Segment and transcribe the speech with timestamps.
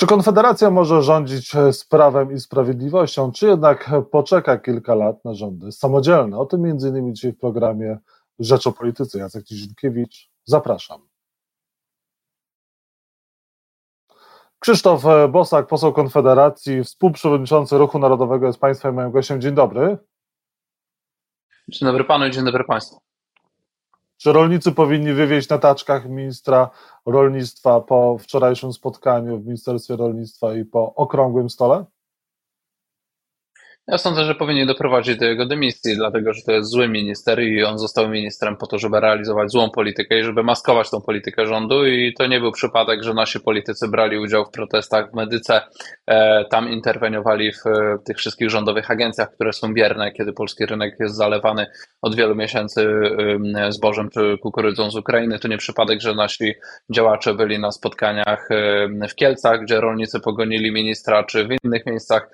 [0.00, 5.72] Czy Konfederacja może rządzić z prawem i sprawiedliwością, czy jednak poczeka kilka lat na rządy
[5.72, 6.38] samodzielne?
[6.38, 7.98] O tym innymi dzisiaj w programie
[8.38, 9.18] Rzecz o Polityce.
[9.18, 11.08] Jacek Cizinkiewicz, zapraszam.
[14.58, 19.40] Krzysztof Bosak, poseł Konfederacji, współprzewodniczący Ruchu Narodowego jest Państwem moim gościem.
[19.40, 19.98] Dzień dobry.
[21.68, 23.09] Dzień dobry Panu i dzień dobry Państwu.
[24.22, 26.70] Czy rolnicy powinni wywieźć na taczkach ministra
[27.06, 31.84] rolnictwa po wczorajszym spotkaniu w Ministerstwie Rolnictwa i po okrągłym stole?
[33.90, 37.64] Ja sądzę, że powinien doprowadzić do jego dymisji, dlatego że to jest zły minister i
[37.64, 41.86] on został ministrem po to, żeby realizować złą politykę i żeby maskować tą politykę rządu.
[41.86, 45.60] I to nie był przypadek, że nasi politycy brali udział w protestach w Medyce,
[46.06, 47.62] e, tam interweniowali w
[48.04, 51.66] tych wszystkich rządowych agencjach, które są bierne, kiedy polski rynek jest zalewany
[52.02, 52.86] od wielu miesięcy
[53.68, 55.38] zbożem czy kukurydzą z Ukrainy.
[55.38, 56.54] To nie przypadek, że nasi
[56.94, 58.48] działacze byli na spotkaniach
[59.10, 62.30] w Kielcach, gdzie rolnicy pogonili ministra, czy w innych miejscach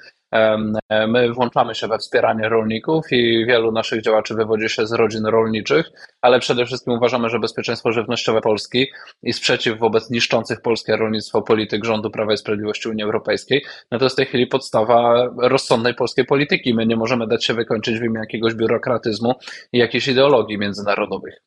[1.09, 5.91] My włączamy się we wspieranie rolników i wielu naszych działaczy wywodzi się z rodzin rolniczych,
[6.21, 8.87] ale przede wszystkim uważamy, że bezpieczeństwo żywnościowe Polski
[9.23, 14.05] i sprzeciw wobec niszczących polskie rolnictwo polityk rządu Prawa i Sprawiedliwości Unii Europejskiej, no to
[14.05, 16.75] jest w tej chwili podstawa rozsądnej polskiej polityki.
[16.75, 19.35] My nie możemy dać się wykończyć w imię jakiegoś biurokratyzmu
[19.73, 21.43] i jakiejś ideologii międzynarodowych.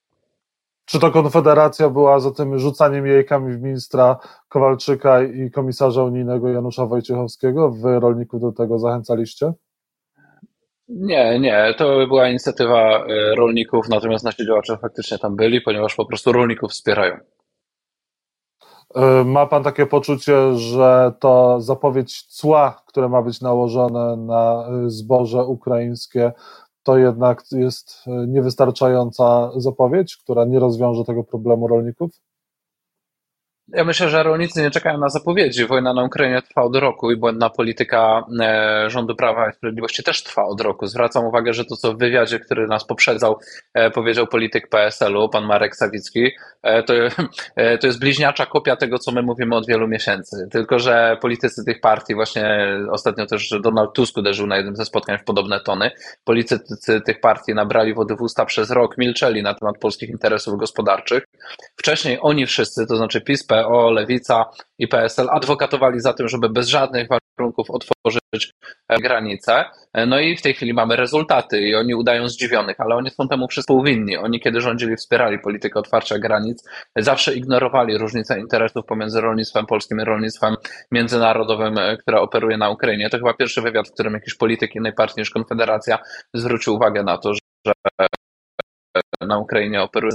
[0.90, 6.86] Czy to Konfederacja była za tym rzucaniem jajkami w ministra Kowalczyka i komisarza unijnego Janusza
[6.86, 7.72] Wojciechowskiego?
[7.72, 9.54] Wy rolników do tego zachęcaliście?
[10.88, 16.06] Nie, nie, to była inicjatywa e, rolników, natomiast nasi działacze faktycznie tam byli, ponieważ po
[16.06, 17.18] prostu rolników wspierają.
[18.96, 24.90] E, ma pan takie poczucie, że to zapowiedź cła, które ma być nałożone na e,
[24.90, 26.32] zboże ukraińskie,
[26.84, 32.12] to jednak jest e, niewystarczająca zapowiedź, która nie rozwiąże tego problemu rolników?
[33.74, 35.66] Ja myślę, że rolnicy nie czekają na zapowiedzi.
[35.66, 40.24] Wojna na Ukrainie trwa od roku i błędna polityka e, rządu Prawa i Sprawiedliwości też
[40.24, 40.88] trwa od roku.
[40.88, 43.40] Zwracam uwagę, że to, co w wywiadzie, który nas poprzedzał,
[43.74, 46.32] e, powiedział polityk PSL-u, pan Marek Sawicki,
[46.64, 46.94] e, to,
[47.82, 50.48] to jest bliźniacza kopia tego, co my mówimy od wielu miesięcy.
[50.52, 55.18] Tylko, że politycy tych partii, właśnie ostatnio też Donald Tusk uderzył na jednym ze spotkań
[55.18, 55.92] w podobne tony,
[56.24, 56.60] politycy
[57.06, 61.24] tych partii nabrali wody w usta przez rok, milczeli na temat polskich interesów gospodarczych.
[61.76, 64.46] Wcześniej oni wszyscy, to znaczy PiS, PO, Lewica
[64.80, 68.54] i PSL adwokatowali za tym, żeby bez żadnych warunków otworzyć
[68.90, 69.66] e, granice.
[69.94, 73.28] E, no i w tej chwili mamy rezultaty i oni udają zdziwionych, ale oni są
[73.28, 74.18] temu wszystko winni.
[74.18, 80.04] Oni, kiedy rządzili, wspierali politykę otwarcia granic, zawsze ignorowali różnice interesów pomiędzy rolnictwem polskim i
[80.04, 80.56] rolnictwem
[80.92, 83.10] międzynarodowym, e, które operuje na Ukrainie.
[83.10, 86.00] To chyba pierwszy wywiad, w którym jakiś polityk innej partii niż Konfederacja
[86.34, 87.72] zwrócił uwagę na to, że
[89.30, 90.10] na Ukrainie operuje.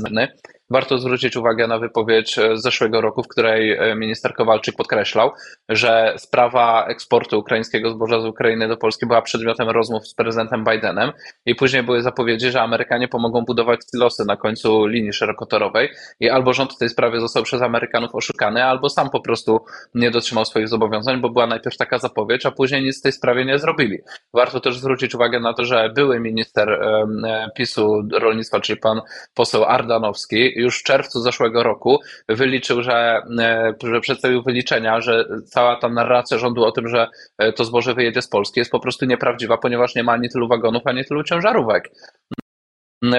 [0.70, 5.30] Warto zwrócić uwagę na wypowiedź z zeszłego roku, w której e, minister Kowalczyk podkreślał,
[5.68, 11.12] że sprawa eksportu ukraińskiego zboża z Ukrainy do Polski była przedmiotem rozmów z prezydentem Bidenem
[11.46, 15.88] i później były zapowiedzi, że Amerykanie pomogą budować silosy na końcu linii szerokotorowej
[16.20, 19.60] i albo rząd w tej sprawie został przez Amerykanów oszukany, albo sam po prostu
[19.94, 23.44] nie dotrzymał swoich zobowiązań, bo była najpierw taka zapowiedź, a później nic w tej sprawie
[23.44, 23.98] nie zrobili.
[24.34, 29.00] Warto też zwrócić uwagę na to, że były minister e, PiSu rolnictwa, czyli pan
[29.34, 31.98] poseł Ardanowski, już w czerwcu zeszłego roku
[32.28, 37.52] wyliczył, że, e, że przedstawił wyliczenia, że cała ta narracja rządu o tym, że e,
[37.52, 40.82] to zboże wyjedzie z Polski jest po prostu nieprawdziwa, ponieważ nie ma ani tylu wagonów,
[40.86, 41.90] ani tylu ciężarówek.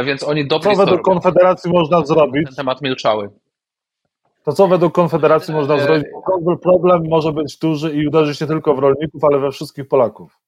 [0.04, 0.72] Więc oni dobrze.
[0.72, 2.46] Co według Konfederacji można zrobić?
[2.46, 3.30] Ten temat milczały.
[4.44, 6.06] To co według Konfederacji można e, zrobić?
[6.62, 10.45] Problem może być duży i uderzy się tylko w rolników, ale we wszystkich Polaków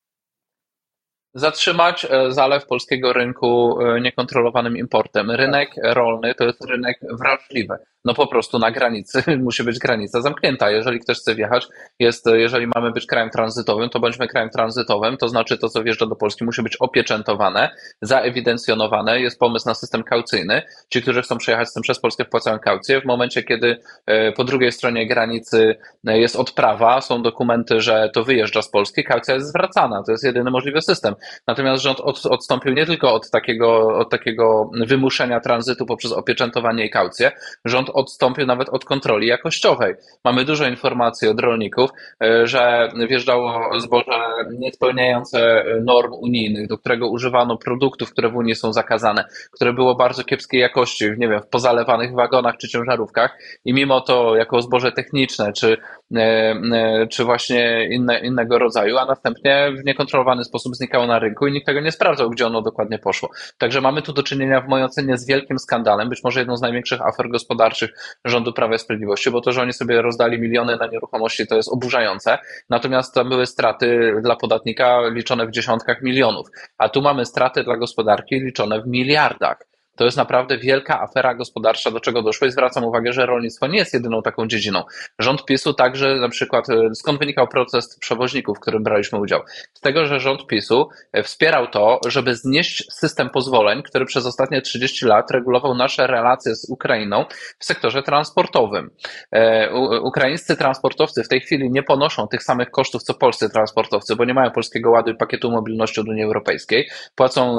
[1.33, 5.31] zatrzymać e, zalew polskiego rynku e, niekontrolowanym importem.
[5.31, 7.77] Rynek rolny to jest rynek wrażliwy
[8.07, 10.71] no po prostu na granicy musi być granica zamknięta.
[10.71, 11.67] Jeżeli ktoś chce wjechać,
[11.99, 16.05] jest, jeżeli mamy być krajem tranzytowym, to bądźmy krajem tranzytowym, to znaczy to, co wjeżdża
[16.05, 17.69] do Polski, musi być opieczętowane,
[18.01, 20.61] zaewidencjonowane, jest pomysł na system kaucyjny.
[20.89, 23.01] Ci, którzy chcą przejechać z tym przez Polskę, wpłacają kaucję.
[23.01, 25.75] W momencie, kiedy e, po drugiej stronie granicy
[26.07, 30.03] e, jest odprawa, są dokumenty, że to wyjeżdża z Polski, kaucja jest zwracana.
[30.03, 31.15] To jest jedyny możliwy system.
[31.47, 36.89] Natomiast rząd od, odstąpił nie tylko od takiego, od takiego wymuszenia tranzytu poprzez opieczętowanie i
[36.89, 37.31] kaucję,
[37.65, 39.95] rząd odstąpił nawet od kontroli jakościowej.
[40.23, 41.89] Mamy dużo informacji od rolników,
[42.23, 44.19] e, że wjeżdżało zboże
[44.59, 50.23] niespełniające norm unijnych, do którego używano produktów, które w Unii są zakazane, które było bardzo
[50.23, 55.53] kiepskiej jakości, nie wiem, w pozalewanych wagonach czy ciężarówkach i mimo to jako zboże techniczne
[55.53, 55.77] czy,
[56.15, 61.47] e, e, czy właśnie inne, innego rodzaju, a następnie w niekontrolowany sposób znikało na rynku
[61.47, 63.29] i nikt tego nie sprawdzał, gdzie ono dokładnie poszło.
[63.57, 66.61] Także mamy tu do czynienia w mojej ocenie z wielkim skandalem, być może jedną z
[66.61, 67.89] największych afer gospodarczych
[68.25, 71.69] rządu Prawa i Sprawiedliwości, bo to, że oni sobie rozdali miliony na nieruchomości, to jest
[71.69, 72.37] oburzające.
[72.69, 77.77] Natomiast tam były straty dla podatnika liczone w dziesiątkach milionów, a tu mamy straty dla
[77.77, 79.76] gospodarki liczone w miliardach.
[79.97, 83.77] To jest naprawdę wielka afera gospodarcza, do czego doszło i zwracam uwagę, że rolnictwo nie
[83.77, 84.83] jest jedyną taką dziedziną.
[85.19, 89.41] Rząd PiSu także na przykład, e, skąd wynikał protest przewoźników, w którym braliśmy udział?
[89.73, 94.61] Z tego, że rząd PiSu e, wspierał to, żeby znieść system pozwoleń, który przez ostatnie
[94.61, 97.25] 30 lat regulował nasze relacje z Ukrainą
[97.59, 98.89] w sektorze transportowym.
[99.31, 104.25] E, ukraińscy transportowcy w tej chwili nie ponoszą tych samych kosztów, co polscy transportowcy, bo
[104.25, 106.89] nie mają polskiego ładu i pakietu mobilności od Unii Europejskiej.
[107.15, 107.57] Płacą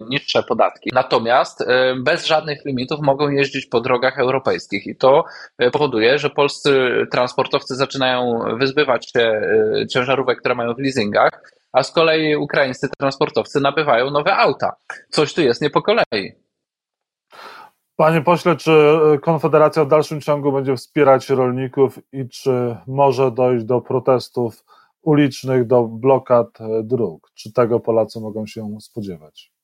[0.00, 0.90] niższe podatki.
[0.94, 5.24] Natomiast e, bez żadnych limitów mogą jeździć po drogach europejskich i to
[5.58, 11.82] e, powoduje, że polscy transportowcy zaczynają wyzbywać się e, ciężarówek, które mają w leasingach, a
[11.82, 14.72] z kolei ukraińscy transportowcy nabywają nowe auta.
[15.10, 16.32] Coś tu jest nie po kolei.
[17.96, 18.72] Panie pośle, czy
[19.22, 24.64] Konfederacja w dalszym ciągu będzie wspierać rolników i czy może dojść do protestów
[25.02, 27.30] ulicznych, do blokad dróg?
[27.34, 29.57] Czy tego Polacy mogą się spodziewać?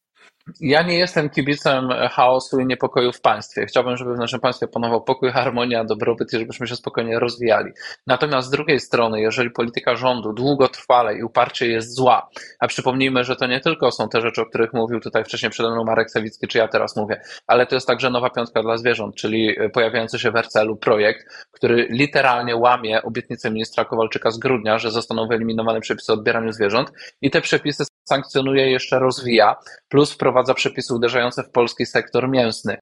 [0.61, 3.67] Ja nie jestem kibicem chaosu i niepokoju w państwie.
[3.67, 7.73] Chciałbym, żeby w naszym państwie panował pokój, harmonia, dobrobyt i żebyśmy się spokojnie rozwijali.
[8.07, 12.29] Natomiast z drugiej strony, jeżeli polityka rządu długotrwale i uparcie jest zła,
[12.61, 15.71] a przypomnijmy, że to nie tylko są te rzeczy, o których mówił tutaj wcześniej przede
[15.71, 19.15] mną Marek Sawicki, czy ja teraz mówię, ale to jest także nowa piątka dla zwierząt,
[19.15, 24.91] czyli pojawiający się w RCL-u projekt, który literalnie łamie obietnicę ministra Kowalczyka z grudnia, że
[24.91, 26.93] zostaną wyeliminowane przepisy o odbieraniu zwierząt
[27.23, 29.57] i te przepisy sankcjonuje, jeszcze rozwija,
[29.89, 32.77] plus wprowadza przepisy uderzające w polski sektor mięsny.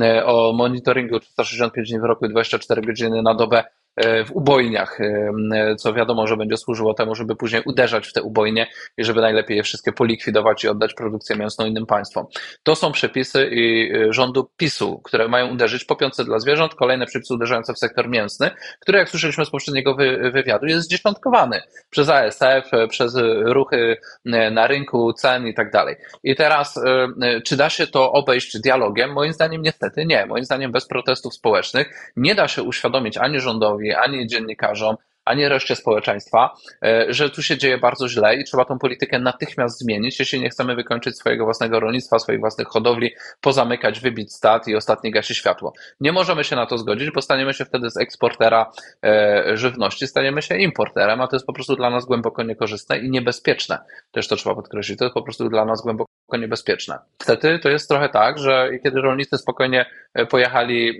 [0.00, 3.64] E, o monitoringu 365 dni w roku i 24 godziny na dobę
[4.26, 8.66] w ubojniach, e, co wiadomo, że będzie służyło temu, żeby później uderzać w te ubojnie
[8.96, 12.26] i żeby najlepiej je wszystkie polikwidować i oddać produkcję mięsną innym państwom.
[12.62, 13.50] To są przepisy
[14.08, 18.08] e, rządu PiSu, które mają uderzyć po piątce dla zwierząt, kolejne przepisy uderzające w sektor
[18.08, 18.50] mięsny,
[18.80, 19.96] który, jak słyszeliśmy z poprzedniego
[20.32, 25.96] wywiadu, jest zdziesiątkowany przez ASF, przez ruchy na rynku, cen i tak dalej.
[26.24, 26.80] I teraz,
[27.44, 29.12] czy da się to obejść dialogiem?
[29.12, 30.26] Moim zdaniem niestety nie.
[30.26, 34.96] Moim zdaniem bez protestów społecznych nie da się uświadomić ani rządowi, ani dziennikarzom,
[35.28, 36.54] ani reszcie społeczeństwa,
[36.84, 40.50] e, że tu się dzieje bardzo źle i trzeba tą politykę natychmiast zmienić, jeśli nie
[40.50, 45.72] chcemy wykończyć swojego własnego rolnictwa, swoich własnych hodowli, pozamykać, wybić stat i ostatni gasi światło.
[46.00, 48.70] Nie możemy się na to zgodzić, bo staniemy się wtedy z eksportera
[49.04, 53.10] e, żywności, staniemy się importerem, a to jest po prostu dla nas głęboko niekorzystne i
[53.10, 53.78] niebezpieczne.
[54.10, 56.98] Też to trzeba podkreślić, to jest po prostu dla nas głęboko niebezpieczne.
[57.20, 60.98] Niestety to jest trochę tak, że kiedy rolnicy spokojnie e, pojechali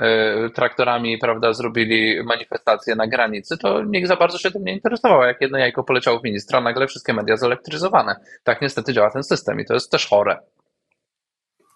[0.00, 5.22] E, traktorami, prawda, zrobili manifestację na granicy, to nikt za bardzo się tym nie interesował.
[5.22, 8.16] Jak jedno jajko poleciało w ministra, nagle wszystkie media zelektryzowane.
[8.44, 10.38] Tak niestety działa ten system i to jest też chore.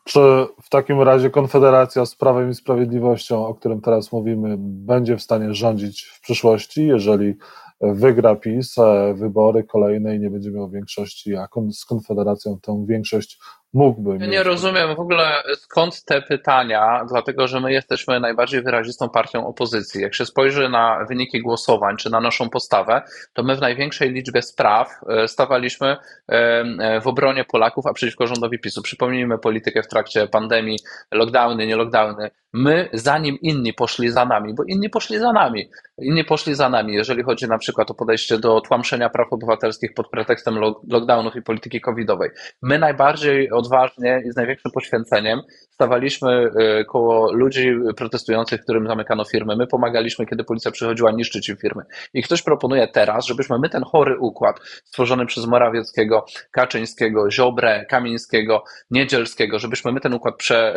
[0.05, 0.21] Czy
[0.62, 5.55] w takim razie Konfederacja z Prawem i Sprawiedliwością, o którym teraz mówimy, będzie w stanie
[5.55, 7.35] rządzić w przyszłości, jeżeli
[7.81, 13.38] wygra PiS e, wybory kolejne i nie będzie miał większości, a z Konfederacją tę większość
[13.75, 14.17] mógłby.
[14.21, 19.47] Ja nie rozumiem w ogóle skąd te pytania, dlatego że my jesteśmy najbardziej wyrazistą partią
[19.47, 20.03] opozycji.
[20.03, 24.43] Jak się spojrzy na wyniki głosowań czy na naszą postawę, to my w największej liczbie
[24.43, 25.97] spraw e, stawaliśmy
[26.29, 28.82] e, w obronie Polaków, a przeciwko rządowi PiSu.
[28.82, 30.79] Przypomnijmy politykę w trakcie pandemii,
[31.12, 32.31] lockdowny, nie lockdowny.
[32.53, 36.94] My, zanim inni poszli za nami, bo inni poszli za nami, inni poszli za nami,
[36.94, 41.81] jeżeli chodzi na przykład o podejście do tłamszenia praw obywatelskich pod pretekstem lockdownów i polityki
[41.81, 42.31] covidowej.
[42.62, 45.40] My najbardziej od odważnie i z największym poświęceniem
[45.71, 49.56] stawaliśmy y, koło ludzi protestujących, którym zamykano firmy.
[49.56, 51.83] My pomagaliśmy, kiedy policja przychodziła niszczyć im firmy.
[52.14, 58.64] I ktoś proponuje teraz, żebyśmy my ten chory układ stworzony przez Morawieckiego, Kaczyńskiego, Ziobrę, Kamińskiego,
[58.90, 60.75] Niedzielskiego, żebyśmy my ten układ prze,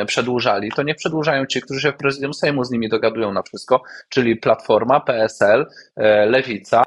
[0.00, 3.42] y, przedłużali, to niech przedłużają ci, którzy się w prezydium Sejmu z nimi dogadują na
[3.42, 6.82] wszystko, czyli Platforma, PSL, y, Lewica,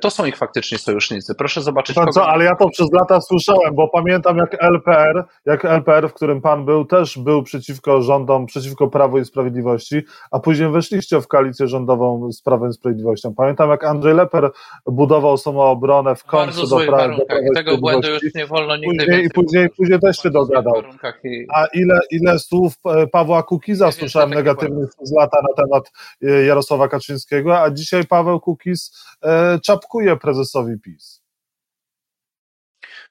[0.00, 1.34] to są ich faktycznie sojusznicy.
[1.34, 1.96] Proszę zobaczyć.
[1.96, 6.14] To co, ale ja to przez lata słyszałem, bo pamiętam jak LPR, jak LPR, w
[6.14, 11.28] którym pan był, też był przeciwko rządom, przeciwko Prawu i Sprawiedliwości, a później weszliście w
[11.28, 13.34] koalicję rządową z Prawem i Sprawiedliwością.
[13.34, 14.50] Pamiętam jak Andrzej Leper
[14.86, 19.04] budował samoobronę w końcu do, pra, do Prawa i Tego błędu już nie wolno nigdy
[19.04, 20.82] później, I później, później też się dogadał.
[21.24, 21.46] I...
[21.54, 26.88] A ile, ile słów e, Pawła Kukiza słyszałem negatywnych z lata na temat e, Jarosława
[26.88, 31.25] Kaczyńskiego, a dzisiaj Paweł Kukiz e, czapkuje prezesowi PiS.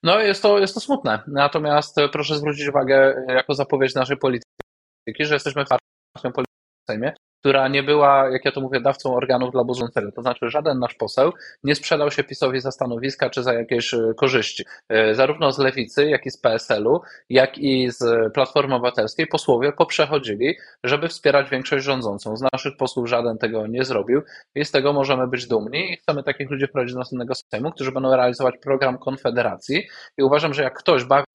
[0.03, 1.23] No jest to, jest to smutne.
[1.27, 4.45] Natomiast e, proszę zwrócić uwagę, e, jako zapowiedź naszej polityki,
[5.19, 6.45] że jesteśmy partią polityczną
[6.83, 7.13] w Sejmie,
[7.45, 10.11] która nie była, jak ja to mówię, dawcą organów dla buzuntego.
[10.11, 11.31] To znaczy, żaden nasz poseł
[11.63, 14.63] nie sprzedał się PiSowi za stanowiska czy za jakieś e, korzyści.
[14.89, 20.55] E, zarówno z lewicy, jak i z PSL-u, jak i z Platformy Obywatelskiej posłowie poprzechodzili,
[20.83, 22.37] żeby wspierać większość rządzącą.
[22.37, 24.21] Z naszych posłów żaden tego nie zrobił
[24.55, 27.91] i z tego możemy być dumni i chcemy takich ludzi wprowadzić do następnego Sejmu, którzy
[27.91, 29.87] będą realizować program Konfederacji
[30.17, 31.25] i uważam, że jak ktoś bawi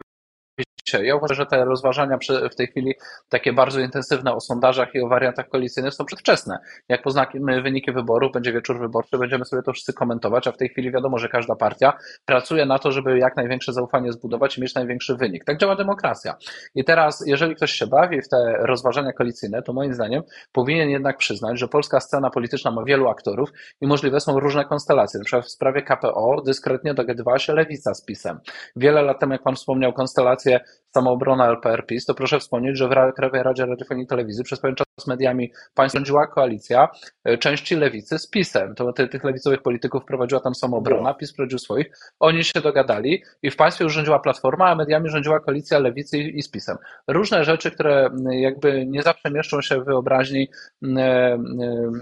[0.93, 2.19] ja uważam, że te rozważania
[2.53, 2.95] w tej chwili
[3.29, 6.59] takie bardzo intensywne o sondażach i o wariantach koalicyjnych są przedwczesne.
[6.89, 10.69] Jak poznamy wyniki wyborów, będzie wieczór wyborczy, będziemy sobie to wszyscy komentować, a w tej
[10.69, 11.93] chwili wiadomo, że każda partia
[12.25, 15.45] pracuje na to, żeby jak największe zaufanie zbudować i mieć największy wynik.
[15.45, 16.35] Tak działa demokracja.
[16.75, 21.17] I teraz, jeżeli ktoś się bawi w te rozważania koalicyjne, to moim zdaniem powinien jednak
[21.17, 25.19] przyznać, że polska scena polityczna ma wielu aktorów i możliwe są różne konstelacje.
[25.19, 28.39] Na przykład w sprawie KPO dyskretnie dogadywała się lewica z PiSem.
[28.77, 30.61] Wiele lat temu, jak pan wspomniał, konstelacje
[30.95, 34.77] samoobrona LPR PiS, to proszę wspomnieć, że w Krajowej Radzie Radiofonii i Telewizji przez pewien
[34.77, 36.89] czas mediami państwa rządziła koalicja
[37.25, 38.75] e, części lewicy z PiSem.
[38.75, 41.87] To ty, tych lewicowych polityków prowadziła tam samoobrona, PiS prowadził swoich.
[42.21, 46.43] Oni się dogadali i w państwie już rządziła Platforma, a mediami rządziła koalicja lewicy i
[46.43, 46.77] z PiSem.
[47.09, 50.49] Różne rzeczy, które jakby nie zawsze mieszczą się w wyobraźni,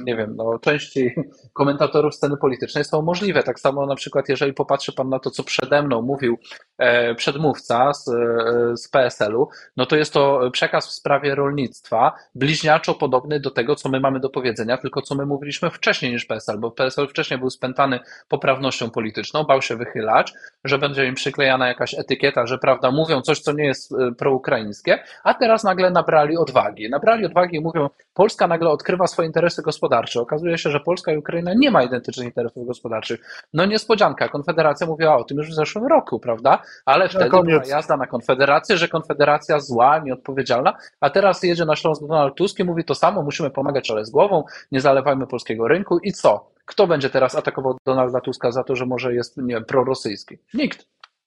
[0.05, 1.15] nie wiem, no, części
[1.53, 3.43] komentatorów sceny politycznej są możliwe.
[3.43, 6.39] Tak samo na przykład, jeżeli popatrzy pan na to, co przede mną mówił
[6.79, 12.95] e, przedmówca z, e, z PSL-u, no to jest to przekaz w sprawie rolnictwa, bliźniaczo
[12.95, 16.59] podobny do tego, co my mamy do powiedzenia, tylko co my mówiliśmy wcześniej niż PSL,
[16.59, 20.33] bo PSL wcześniej był spętany poprawnością polityczną, bał się wychylać,
[20.65, 24.99] że będzie im przyklejana jakaś etykieta, że prawda, mówią coś, co nie jest e, proukraińskie,
[25.25, 26.91] a teraz nagle nabrali odwagi.
[26.91, 30.21] Nabrali odwagi i mówią, Polska nagle odkrywa swoje interesy gospodarcze.
[30.21, 33.21] Okazuje się, że Polska i Ukraina nie ma identycznych interesów gospodarczych.
[33.53, 36.63] No niespodzianka, Konfederacja mówiła o tym już w zeszłym roku, prawda?
[36.85, 42.03] Ale wtedy była jazda na Konfederację, że Konfederacja zła, nieodpowiedzialna, a teraz jedzie na Śląsk
[42.03, 45.99] Donald Tusk i mówi to samo, musimy pomagać, ale z głową, nie zalewajmy polskiego rynku
[45.99, 46.51] i co?
[46.65, 50.39] Kto będzie teraz atakował Donalda Tuska za to, że może jest, nie wiem, prorosyjski?
[50.55, 50.87] Nikt.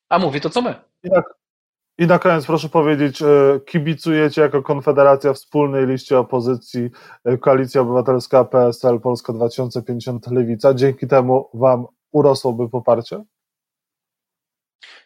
[0.10, 0.76] A mówi to co my.
[1.04, 1.24] I na,
[1.98, 3.26] I na koniec proszę powiedzieć, e,
[3.66, 6.90] kibicujecie jako Konfederacja wspólnej liście opozycji
[7.24, 10.74] e, Koalicja Obywatelska PSL Polska 2050 Lewica.
[10.74, 13.24] Dzięki temu Wam urosłoby poparcie?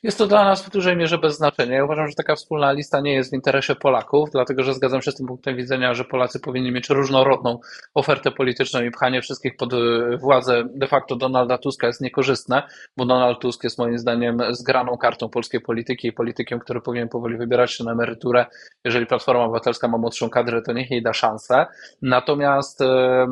[0.05, 1.75] Jest to dla nas w dużej mierze bez znaczenia.
[1.75, 5.11] Ja uważam, że taka wspólna lista nie jest w interesie Polaków, dlatego że zgadzam się
[5.11, 7.59] z tym punktem widzenia, że Polacy powinni mieć różnorodną
[7.93, 9.77] ofertę polityczną i pchanie wszystkich pod y,
[10.17, 12.63] władzę de facto Donalda Tuska jest niekorzystne,
[12.97, 17.37] bo Donald Tusk jest moim zdaniem zgraną kartą polskiej polityki i politykiem, który powinien powoli
[17.37, 18.45] wybierać się na emeryturę.
[18.83, 21.65] Jeżeli Platforma Obywatelska ma młodszą kadrę, to niech jej da szansę.
[22.01, 22.85] Natomiast, y,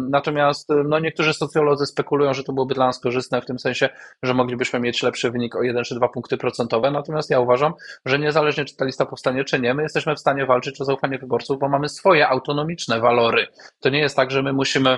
[0.09, 3.89] natomiast y, no niektórzy socjolodzy spekulują, że to byłoby dla nas korzystne w tym sensie,
[4.23, 7.73] że moglibyśmy mieć lepszy wynik o 1 czy 2 punkty procentowe Natomiast ja uważam,
[8.05, 11.17] że niezależnie czy ta lista powstanie, czy nie, my jesteśmy w stanie walczyć o zaufanie
[11.17, 13.47] wyborców, bo mamy swoje autonomiczne walory.
[13.79, 14.97] To nie jest tak, że my musimy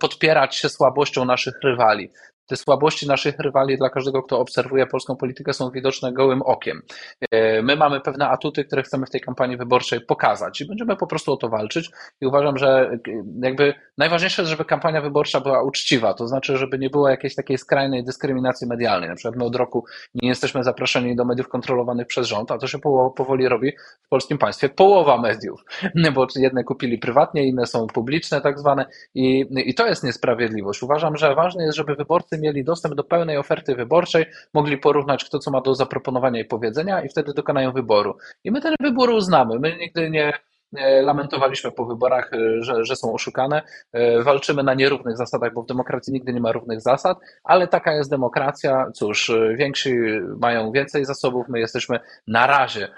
[0.00, 2.10] podpierać się słabością naszych rywali.
[2.48, 6.82] Te słabości naszych rywali dla każdego, kto obserwuje polską politykę, są widoczne gołym okiem.
[7.30, 11.06] E, my mamy pewne atuty, które chcemy w tej kampanii wyborczej pokazać i będziemy po
[11.06, 11.90] prostu o to walczyć.
[12.20, 12.98] I uważam, że e,
[13.42, 17.58] jakby najważniejsze jest, żeby kampania wyborcza była uczciwa, to znaczy, żeby nie było jakiejś takiej
[17.58, 19.08] skrajnej dyskryminacji medialnej.
[19.08, 22.66] Na przykład my od roku nie jesteśmy zaproszeni do mediów kontrolowanych przez rząd, a to
[22.66, 22.78] się
[23.16, 24.68] powoli robi w polskim państwie.
[24.68, 25.64] Połowa mediów,
[26.14, 30.82] bo jedne kupili prywatnie, inne są publiczne, tak zwane, i, i to jest niesprawiedliwość.
[30.82, 35.38] Uważam, że ważne jest, żeby wyborcy mieli dostęp do pełnej oferty wyborczej, mogli porównać, kto
[35.38, 38.16] co ma do zaproponowania i powiedzenia i wtedy dokonają wyboru.
[38.44, 39.58] I my ten wybór uznamy.
[39.58, 40.32] My nigdy nie
[41.02, 43.62] lamentowaliśmy po wyborach, e, że, że są oszukane.
[43.92, 47.92] E, walczymy na nierównych zasadach, bo w demokracji nigdy nie ma równych zasad, ale taka
[47.92, 48.86] jest demokracja.
[48.94, 49.94] Cóż, e, więksi
[50.40, 52.88] mają więcej zasobów, my jesteśmy na razie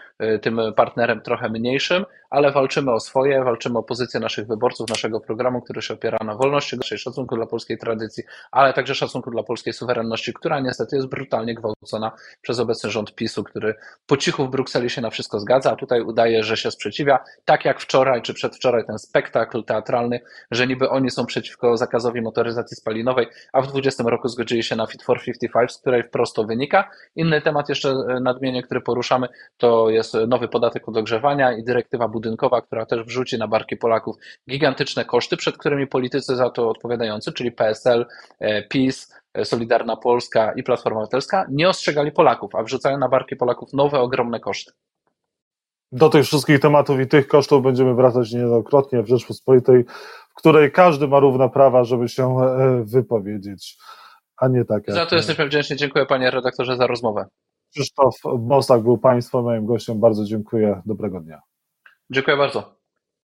[0.42, 5.62] tym partnerem trochę mniejszym, ale walczymy o swoje, walczymy o pozycję naszych wyborców, naszego programu,
[5.62, 9.72] który się opiera na wolności, naszej szacunku dla polskiej tradycji, ale także szacunku dla polskiej
[9.72, 12.12] suwerenności, która niestety jest brutalnie gwałcona
[12.42, 13.74] przez obecny rząd PiSu, który
[14.06, 17.60] po cichu w Brukseli się na wszystko zgadza, a tutaj udaje, że się sprzeciwia, tak
[17.64, 23.26] jak wczoraj czy przedwczoraj ten spektakl teatralny, że niby oni są przeciwko zakazowi motoryzacji spalinowej,
[23.52, 26.90] a w 20 roku zgodzili się na Fit for 55, z której wprost to wynika.
[27.17, 32.62] Inny temat jeszcze nadmienię, który poruszamy, to jest nowy podatek od ogrzewania i dyrektywa budynkowa,
[32.62, 34.17] która też wrzuci na barki Polaków
[34.50, 38.07] gigantyczne koszty, przed którymi politycy za to odpowiadający, czyli PSL,
[38.38, 43.37] e, PiS, e, Solidarna Polska i Platforma Obywatelska, nie ostrzegali Polaków, a wrzucają na barki
[43.37, 44.73] Polaków nowe, ogromne koszty.
[45.92, 49.85] Do tych wszystkich tematów i tych kosztów będziemy wracać niejednokrotnie w Rzeczpospolitej,
[50.30, 53.76] w której każdy ma równe prawa, żeby się e, wypowiedzieć,
[54.37, 54.82] a nie tak.
[54.88, 55.76] Za to jesteśmy wdzięczni.
[55.76, 57.26] Dziękuję panie redaktorze za rozmowę.
[57.75, 60.00] Krzysztof Bosak był Państwa moim gościem.
[60.00, 60.82] Bardzo dziękuję.
[60.87, 61.40] Dobrego dnia.
[62.11, 62.79] Dziękuję bardzo.